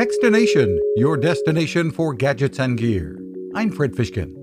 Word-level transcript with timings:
Techstination, 0.00 0.78
your 0.96 1.18
destination 1.18 1.90
for 1.90 2.14
gadgets 2.14 2.58
and 2.58 2.78
gear. 2.78 3.20
I'm 3.54 3.70
Fred 3.70 3.92
Fishkin. 3.92 4.34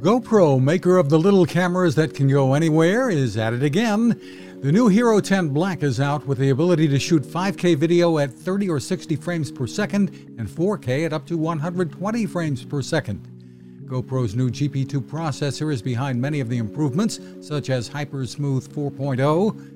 GoPro, 0.00 0.58
maker 0.58 0.96
of 0.96 1.10
the 1.10 1.18
little 1.18 1.44
cameras 1.44 1.94
that 1.96 2.14
can 2.14 2.28
go 2.28 2.54
anywhere, 2.54 3.10
is 3.10 3.36
at 3.36 3.52
it 3.52 3.62
again. 3.62 4.18
The 4.62 4.72
new 4.72 4.88
Hero 4.88 5.20
10 5.20 5.50
Black 5.50 5.82
is 5.82 6.00
out 6.00 6.26
with 6.26 6.38
the 6.38 6.48
ability 6.48 6.88
to 6.88 6.98
shoot 6.98 7.24
5K 7.24 7.76
video 7.76 8.16
at 8.16 8.32
30 8.32 8.70
or 8.70 8.80
60 8.80 9.16
frames 9.16 9.52
per 9.52 9.66
second 9.66 10.08
and 10.38 10.48
4K 10.48 11.04
at 11.04 11.12
up 11.12 11.26
to 11.26 11.36
120 11.36 12.24
frames 12.24 12.64
per 12.64 12.80
second. 12.80 13.20
GoPro's 13.84 14.34
new 14.34 14.48
GP2 14.48 14.98
processor 15.02 15.70
is 15.70 15.82
behind 15.82 16.18
many 16.18 16.40
of 16.40 16.48
the 16.48 16.56
improvements, 16.56 17.20
such 17.42 17.68
as 17.68 17.90
HyperSmooth 17.90 18.68
4.0. 18.68 19.73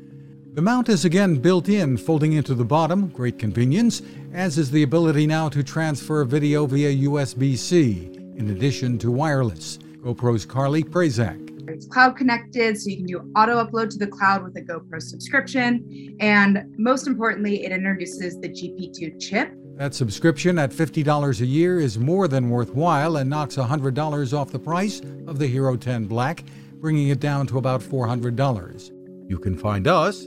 The 0.58 0.62
mount 0.62 0.88
is 0.88 1.04
again 1.04 1.36
built 1.36 1.68
in, 1.68 1.96
folding 1.96 2.32
into 2.32 2.52
the 2.52 2.64
bottom, 2.64 3.06
great 3.10 3.38
convenience, 3.38 4.02
as 4.32 4.58
is 4.58 4.72
the 4.72 4.82
ability 4.82 5.24
now 5.24 5.48
to 5.50 5.62
transfer 5.62 6.24
video 6.24 6.66
via 6.66 7.08
USB 7.08 7.56
C, 7.56 8.10
in 8.34 8.50
addition 8.50 8.98
to 8.98 9.12
wireless. 9.12 9.78
GoPro's 9.98 10.44
Carly 10.44 10.82
Prazak. 10.82 11.70
It's 11.70 11.86
cloud 11.86 12.16
connected, 12.16 12.76
so 12.76 12.90
you 12.90 12.96
can 12.96 13.06
do 13.06 13.18
auto 13.36 13.64
upload 13.64 13.90
to 13.90 13.98
the 13.98 14.08
cloud 14.08 14.42
with 14.42 14.56
a 14.56 14.60
GoPro 14.60 15.00
subscription. 15.00 16.16
And 16.18 16.64
most 16.76 17.06
importantly, 17.06 17.64
it 17.64 17.70
introduces 17.70 18.40
the 18.40 18.48
GP2 18.48 19.20
chip. 19.20 19.52
That 19.76 19.94
subscription 19.94 20.58
at 20.58 20.72
$50 20.72 21.40
a 21.40 21.46
year 21.46 21.78
is 21.78 22.00
more 22.00 22.26
than 22.26 22.50
worthwhile 22.50 23.18
and 23.18 23.30
knocks 23.30 23.54
$100 23.54 24.36
off 24.36 24.50
the 24.50 24.58
price 24.58 25.02
of 25.28 25.38
the 25.38 25.46
Hero 25.46 25.76
10 25.76 26.06
Black, 26.06 26.42
bringing 26.80 27.10
it 27.10 27.20
down 27.20 27.46
to 27.46 27.58
about 27.58 27.80
$400. 27.80 28.90
You 29.28 29.38
can 29.38 29.58
find 29.58 29.86
us 29.86 30.26